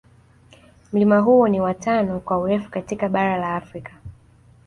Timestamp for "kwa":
2.19-2.37